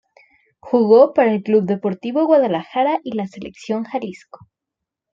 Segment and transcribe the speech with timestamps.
[0.59, 4.47] Jugó para el Club Deportivo Guadalajara y la Selección Jalisco.